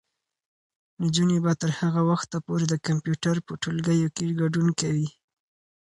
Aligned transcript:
نجونې 1.01 1.37
به 1.43 1.51
تر 1.61 1.71
هغه 1.79 2.01
وخته 2.11 2.37
پورې 2.45 2.65
د 2.69 2.75
کمپیوټر 2.87 3.35
په 3.47 3.53
ټولګیو 3.61 4.13
کې 4.15 4.35
ګډون 4.41 4.67
کوي. 4.79 5.07